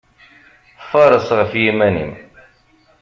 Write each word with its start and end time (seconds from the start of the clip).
Faṛeṣ 0.89 1.27
ɣef 1.37 1.51
yiman-im! 1.61 2.13